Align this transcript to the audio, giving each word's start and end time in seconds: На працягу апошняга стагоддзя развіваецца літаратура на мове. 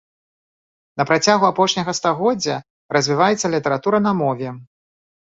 На 0.99 1.03
працягу 1.09 1.45
апошняга 1.49 1.93
стагоддзя 1.99 2.55
развіваецца 2.97 3.51
літаратура 3.57 3.97
на 4.07 4.15
мове. 4.23 4.49